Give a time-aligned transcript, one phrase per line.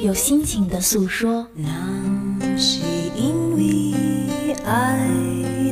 [0.00, 1.44] 有心情的诉说。
[1.54, 1.68] 那
[2.56, 2.80] 是
[3.16, 4.96] 因为爱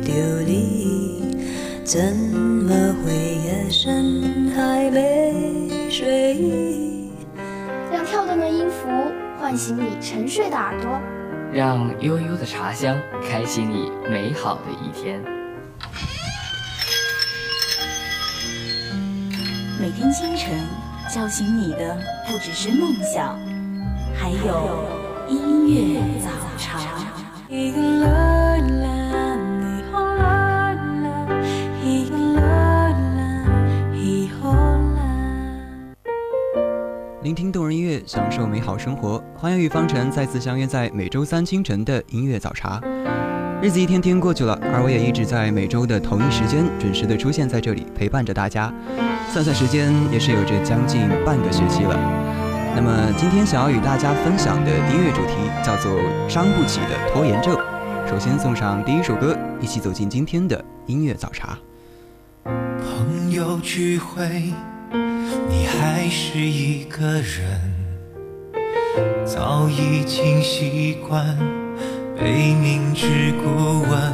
[0.03, 0.11] 着
[0.45, 1.37] 你，
[1.85, 7.09] 怎么会夜深还没睡意？
[7.89, 8.89] 让跳动的音符
[9.39, 10.99] 唤醒你沉睡的耳朵，
[11.53, 15.23] 让悠悠的茶香开启你美好的一天。
[19.79, 20.59] 每天清晨
[21.09, 21.97] 叫醒你的
[22.27, 23.39] 不只是梦想，
[24.27, 24.83] 还有
[25.29, 26.81] 音乐早茶。
[37.23, 39.23] 聆听动人音乐，享受美好生活。
[39.37, 42.81] 欢迎与方晨再次相约在每周三清晨的音乐早茶。
[43.61, 48.73] 日子一天天过去了，而我也一直在每周的同一时间准时的出现在这里，陪伴着大家。
[49.31, 52.26] 算算时间，也是有着将近半个学期了。
[52.77, 55.33] 那么今天想要与大家分享的音乐主题
[55.65, 55.91] 叫做
[56.29, 57.55] 《伤不起的拖延症》。
[58.07, 61.57] 首先送上第一首歌，一起走进今天的音乐早茶。
[62.43, 64.53] 朋友聚会，
[65.49, 67.73] 你还是一个人，
[69.25, 71.35] 早已经习惯
[72.15, 74.13] 被明知故问，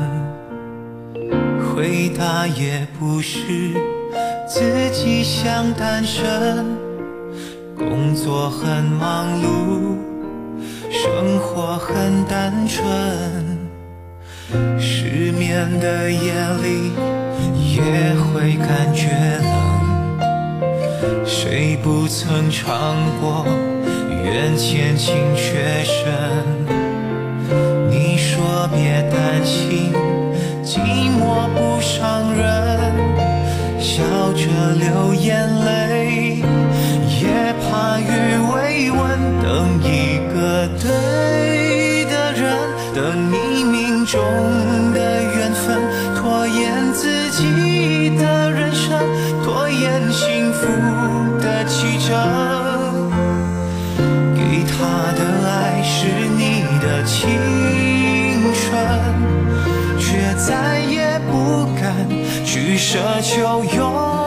[1.76, 3.74] 回答也不是
[4.48, 6.66] 自己想单身，
[7.78, 9.98] 工作很忙碌，
[10.92, 12.86] 生活很单纯，
[14.80, 16.92] 失眠的夜里
[17.76, 19.10] 也会感觉
[20.20, 23.46] 冷，谁不曾尝过
[24.24, 25.94] 缘浅情却深？
[27.90, 29.92] 你说别担心，
[30.64, 30.78] 寂
[31.20, 32.94] 寞不伤人，
[33.80, 36.33] 笑着流眼泪，
[60.46, 62.06] 再也不敢
[62.44, 64.23] 去奢求永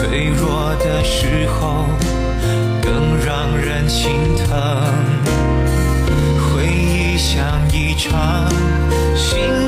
[0.00, 1.84] 脆弱的时候，
[2.80, 4.48] 更让人心疼。
[6.40, 8.48] 回忆像一场
[9.14, 9.59] 心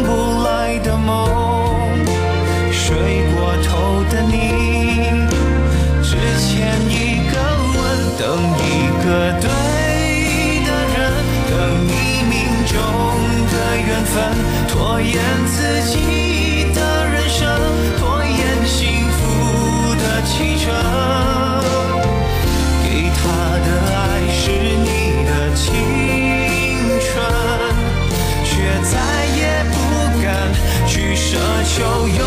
[31.74, 32.21] 就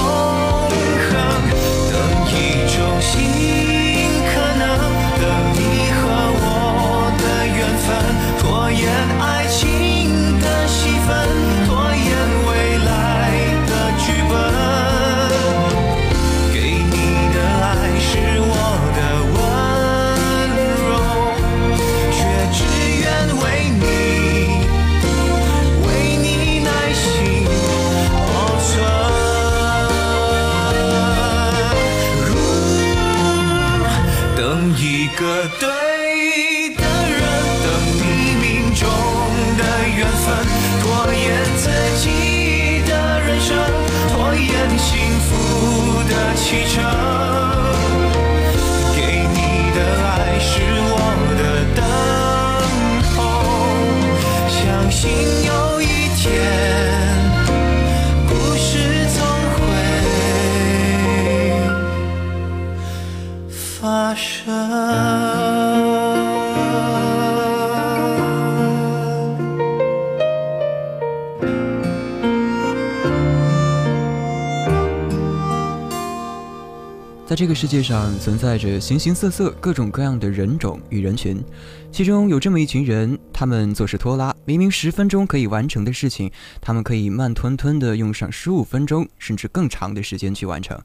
[77.36, 81.44] 在这个世界上存在着形形色色、各种各样的人种与人群，
[81.92, 90.80] 其中有这么一群人，他们做事拖拉，明明十分钟可以完成的事情，他们可以慢吞吞地用上十五分钟甚至更长的时间去完成。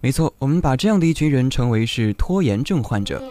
[0.00, 3.22] 没错，我们把这样的一群人称为是拖延症患者。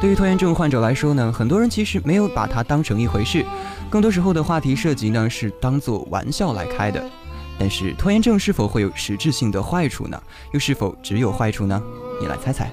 [0.00, 3.44] 对于拖延症患者来说呢，很多人其实没有把它当成一回事，
[3.90, 7.04] 更多时候的话题涉及呢是当做玩笑来开的。
[7.58, 10.22] 但是拖延症是否会有实质性的坏处呢？
[10.52, 11.82] 又是否只有坏处呢？
[12.20, 12.70] 你来猜猜。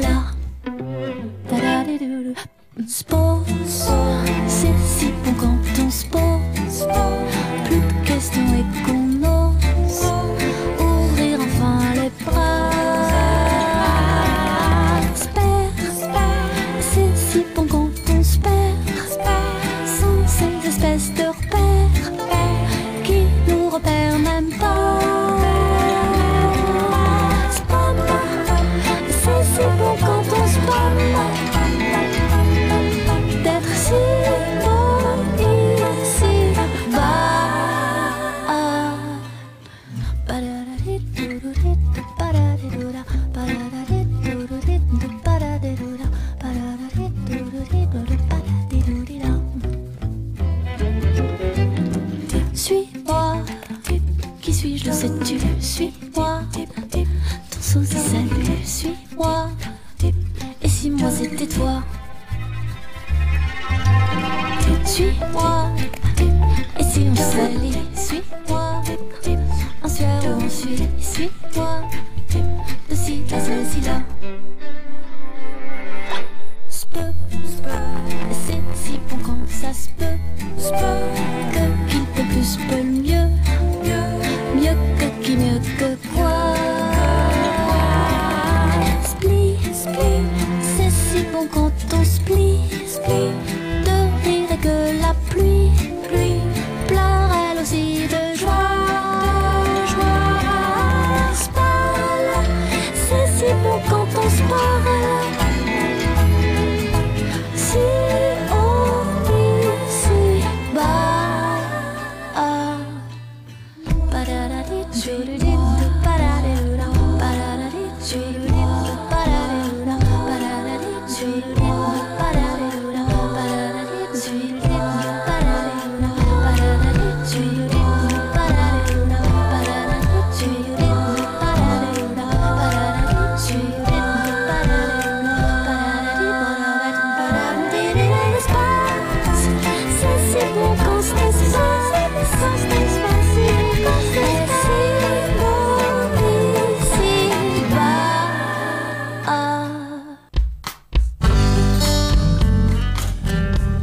[0.00, 0.23] Que nous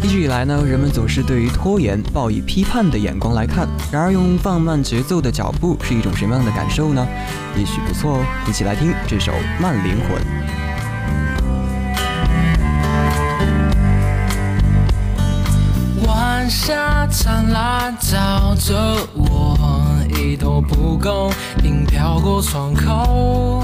[0.03, 3.67] 一直以来呢，人们总是对于拖延抱以批判的眼光来看。
[3.91, 7.08] 然而，用放慢节奏的脚步是一种什么样的感受呢？
[7.55, 8.25] 也许不错哦。
[8.48, 9.31] 一起来听这首
[9.62, 10.20] 《慢灵魂》。
[16.08, 19.55] 晚霞灿烂照着我，
[20.17, 21.31] 一头蒲公
[21.63, 23.63] 英飘过窗口。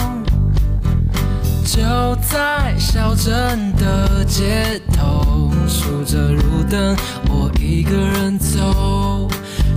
[1.66, 1.82] 就
[2.22, 5.27] 在小镇的街头，
[5.68, 6.96] 数着路灯，
[7.30, 9.28] 我一个人走，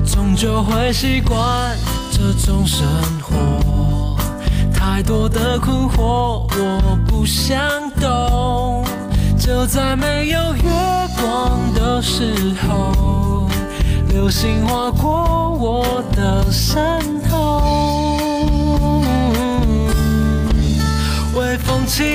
[0.06, 1.76] 终究会习惯
[2.12, 2.86] 这种生
[3.20, 4.16] 活，
[4.72, 7.58] 太多的困惑我不想
[8.00, 8.84] 懂。
[9.38, 10.62] 就在没有月
[11.20, 12.32] 光的时
[12.62, 13.48] 候，
[14.08, 16.80] 流星划过我的身
[17.28, 17.62] 后，
[21.34, 22.06] 微风轻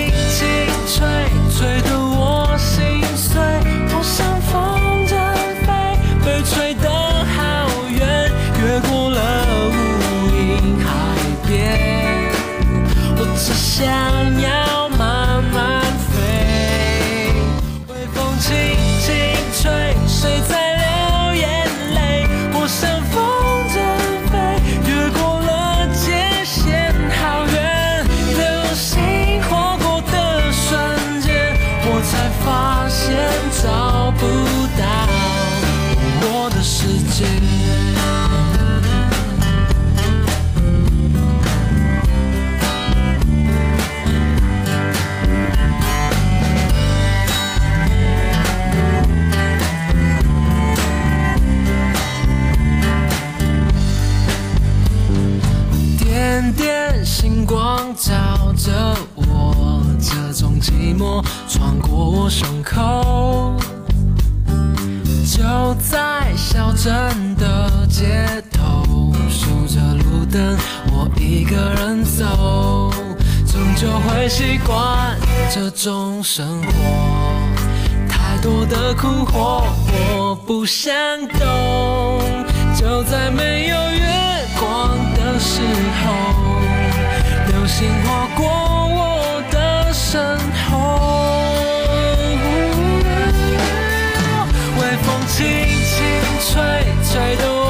[60.85, 63.55] 寂寞穿过我胸口。
[65.25, 70.55] 就在小镇的街头，数着路灯，
[70.91, 72.91] 我一个人走，
[73.47, 75.17] 终究会习惯
[75.51, 76.69] 这种生活。
[78.07, 79.63] 太多的困惑，
[80.15, 80.93] 我不想
[81.29, 82.21] 懂。
[82.75, 84.05] 就在没有月
[84.59, 85.61] 光的时
[86.03, 86.13] 候，
[87.47, 90.37] 流星划过我的身
[95.37, 96.05] 轻轻
[96.39, 96.63] 吹
[97.03, 97.64] 吹动。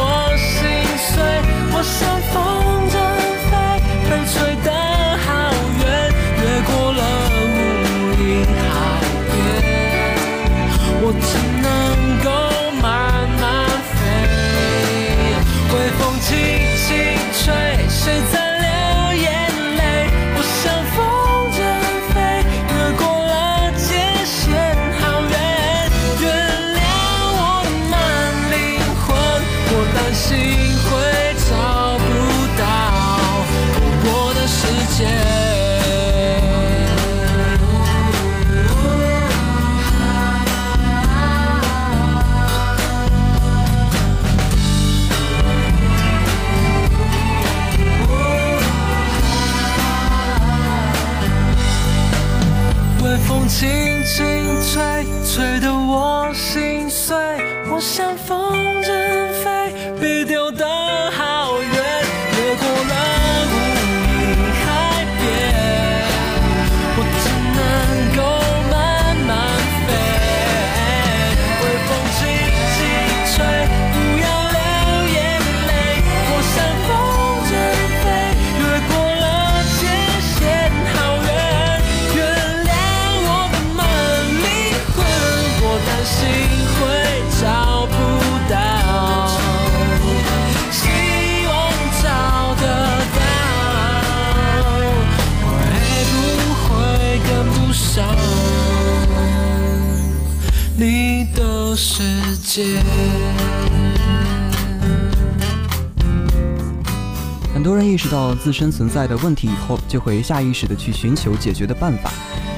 [108.25, 112.12] 到自身存在的问题以后，就会下意识的去寻求解决的办法。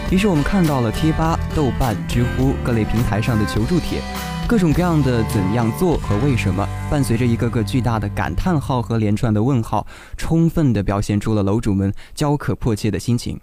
[0.09, 3.99] 于是我们看到了贴吧、豆瓣、知乎各类平台上的求助帖，
[4.47, 13.37] 各种各样的怎样做和为什么，伴随着一个个巨大的感叹号和连串的问号，充分地表现出了楼主们焦渴迫切的心情。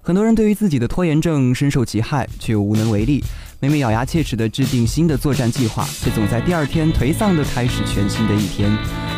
[0.00, 3.24] 很多人对于自己的拖延症深受其害，却又无能为力。
[3.58, 8.70] 每每咬牙切齿地制定新的作战计划，却总在第二天颓丧地开始全新的一天。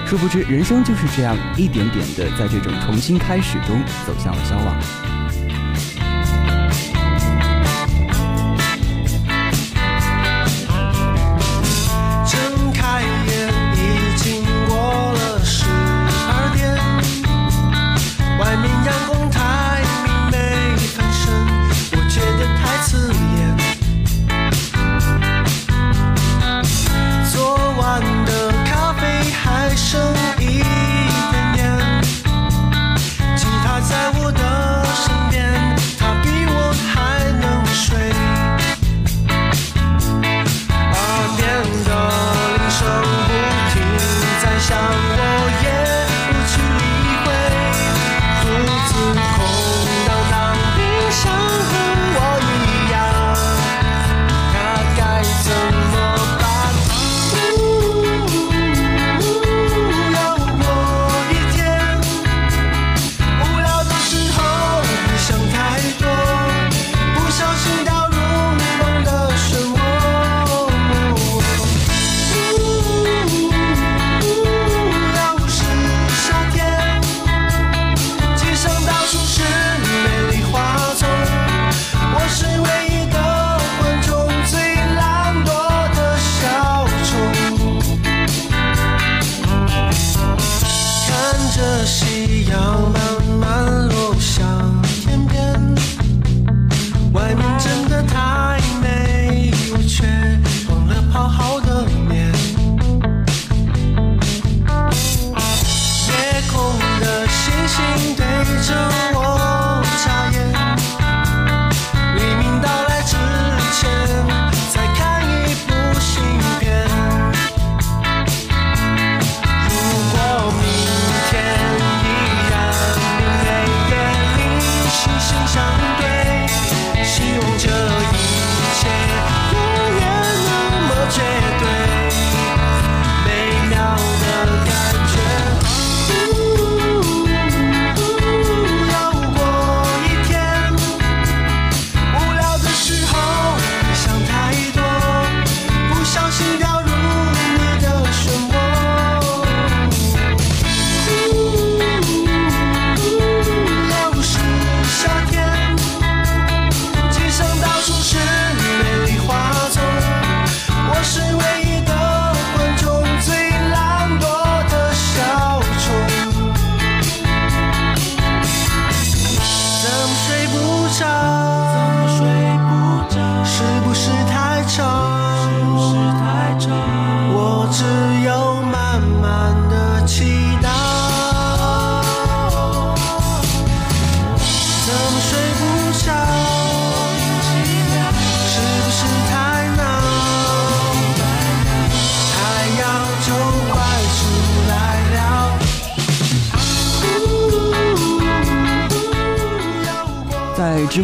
[0.07, 5.16] 殊不知，人生就是这样一点点的在这种重新开始中走向了消亡。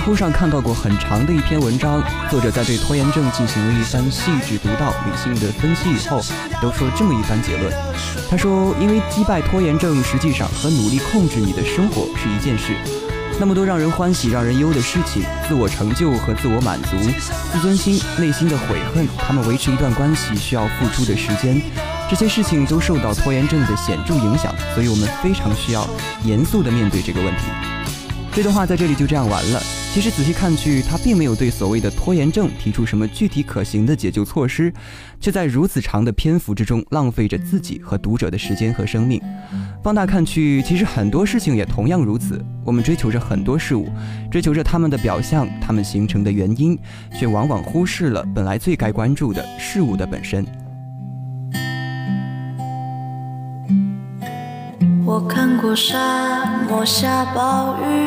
[0.05, 6.21] 乎上看到过很长的一篇文章，作者在对拖延症进行了一番细致独到、理性的分析以后，
[6.61, 7.73] 得出了这么一番结论。
[8.29, 12.75] 他说，因为击败拖延症实际上和努力控制你的生活是一件事。
[13.38, 16.97] 那么多让人欢喜、让人忧的事情，自我成就和自我满足，
[17.53, 21.62] 自尊心、内心的悔恨，他们维持一段关系需要付出的时间，
[22.11, 25.88] 这些事情都受到拖延症的显著影响，所以我们非常需要
[26.25, 27.43] 严肃地面对这个问题。
[28.33, 29.62] 这段话在这里就这样完了。
[29.93, 34.73] 其实仔细看去，他并没有对所谓的拖延症提出什么具体可行的解救措施，
[35.21, 39.21] 却在如此长的篇幅之中浪费着自己和读者的时间和生命。
[39.85, 42.43] 放大看去，其实很多事情也同样如此。
[42.65, 43.87] 我们追求着很多事物，
[44.31, 46.79] 追求着它们的表象，它们形成的原因，
[47.13, 50.43] 却往往忽视了本来最该关注的事物的本身。
[55.05, 58.07] 我看过沙漠下暴雨，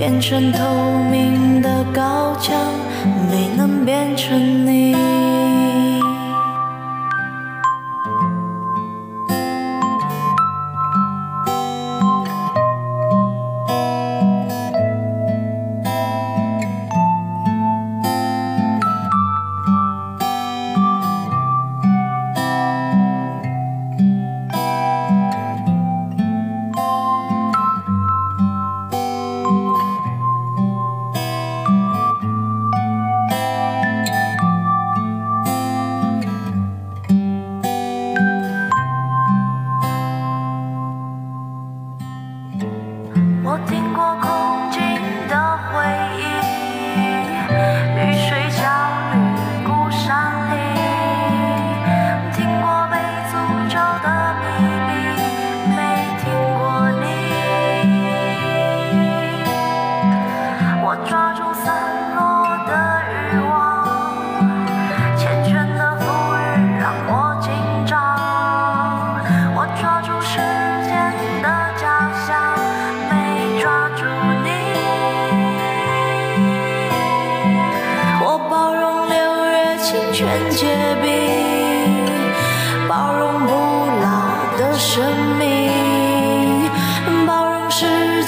[0.00, 0.64] 变成透
[1.10, 2.56] 明的高墙，
[3.30, 5.29] 没能变成你。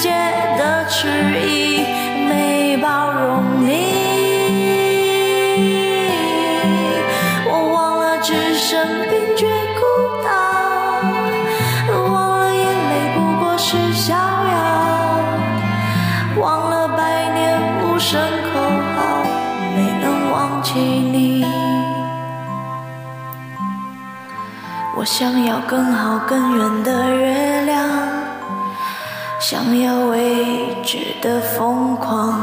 [0.03, 0.09] 界
[0.57, 1.07] 的迟
[1.47, 1.85] 疑，
[2.27, 3.71] 没包容你。
[7.47, 9.47] 我忘了置身冰绝
[9.79, 9.81] 孤
[10.21, 10.27] 岛，
[12.03, 14.19] 忘了眼泪不过是逍遥，
[16.37, 16.99] 忘了百
[17.33, 18.19] 年无声
[18.51, 18.59] 口
[18.97, 19.23] 号，
[19.73, 21.45] 没能忘记你。
[24.97, 27.52] 我想要更好更远的人。
[29.45, 32.39] 想要未知的疯狂，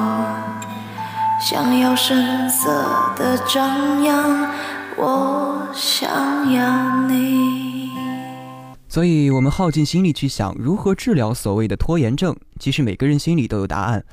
[1.41, 2.69] 想要声色
[3.17, 4.53] 的张扬，
[4.99, 7.89] 我想要你。
[8.87, 12.37] 所以，我们耗尽心力去想如何治疗所谓的拖延症。
[12.59, 14.05] 其实每个人心里都有答案，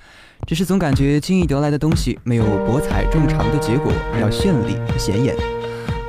[0.48, 5.36] 只是总感觉轻易得来的东西没有博采众长的结果要绚丽显眼。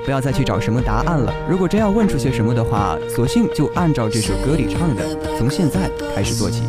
[0.08, 1.30] 不要再去找什么答案了。
[1.46, 5.04] 如果真要问出些什么的话，索性就按照这首歌里唱的，
[5.36, 6.62] 从现在开始做起。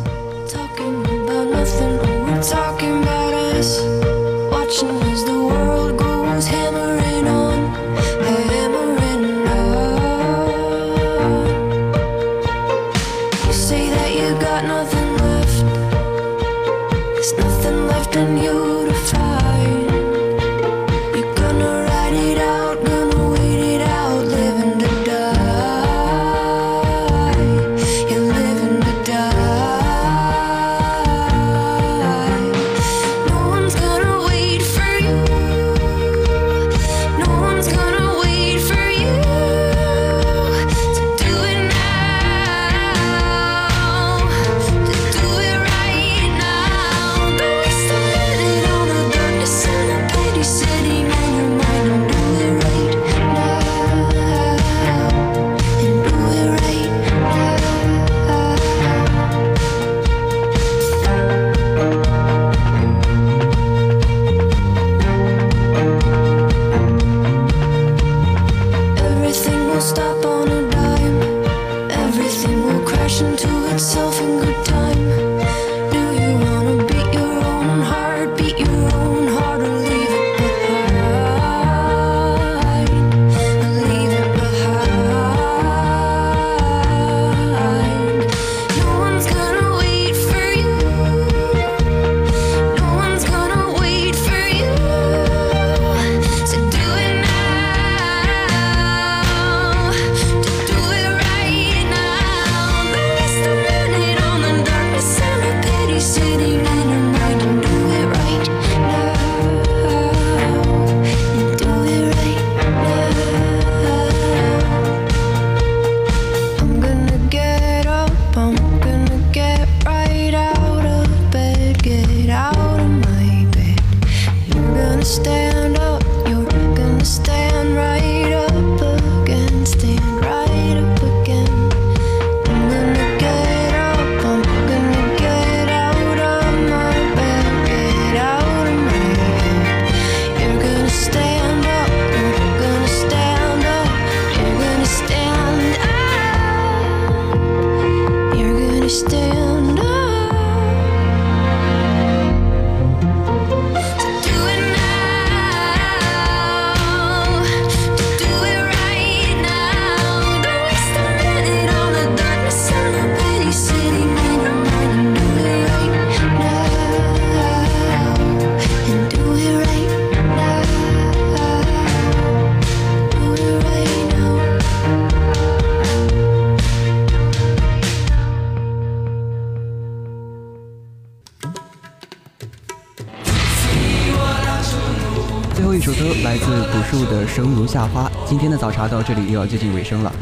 [187.32, 188.08] 《生如夏花》。
[188.28, 190.12] 今天的早茶到这里又要接近尾声了。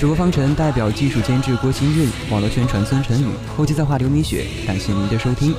[0.00, 4.46] 主播方晨代表技术监制郭新运，网络宣传孙晨宇，后期策划刘米雪。
[4.66, 5.54] 感谢您的收听，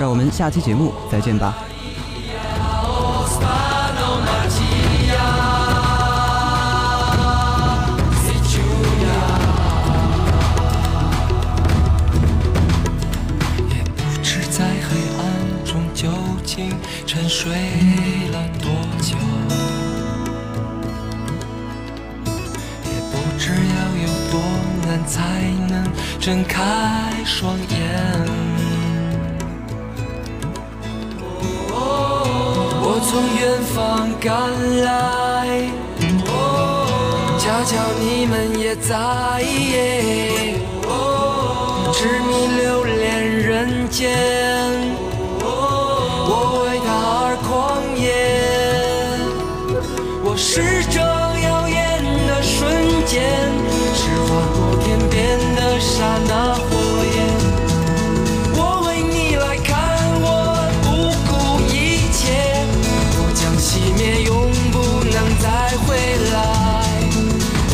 [0.00, 1.67] 让我们下期节目再见吧。
[26.20, 26.62] 睁开
[27.24, 27.78] 双眼。
[32.80, 33.40] 我从远
[33.74, 34.28] 方赶
[34.82, 34.88] 来，
[37.38, 38.96] 恰巧你们也在。
[41.92, 44.10] 痴迷留恋人间，
[45.40, 46.88] 我为他
[47.24, 47.48] 而狂
[47.96, 48.06] 野。
[50.22, 51.76] 我是这耀眼
[52.26, 53.18] 的瞬间，
[55.98, 56.62] 刹那火
[57.12, 57.16] 焰，
[58.54, 59.74] 我为你来看，
[60.22, 60.26] 我
[60.84, 60.86] 不
[61.26, 61.32] 顾
[61.74, 61.74] 一
[62.12, 62.22] 切。
[63.18, 64.30] 我将熄灭，永
[64.70, 65.88] 不能再回
[66.30, 66.36] 来。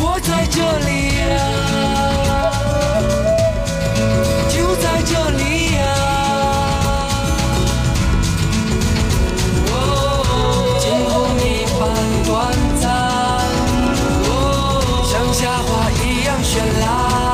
[0.01, 0.57] 我在这
[0.87, 0.89] 里
[1.21, 1.33] 呀，
[4.49, 5.79] 就在这里呀。
[9.69, 9.71] 哦，
[10.81, 11.45] 惊鸿一
[11.77, 11.79] 般
[12.25, 12.33] 短
[12.81, 12.83] 暂，
[14.25, 14.33] 哦，
[15.05, 15.69] 像夏花
[16.01, 17.24] 一样绚烂。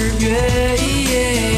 [0.00, 0.26] 你
[0.76, 1.57] 一